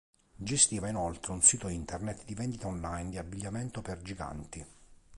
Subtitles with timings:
[0.35, 4.65] Gestiva inoltre un sito internet di vendita online di abbigliamento per giganti.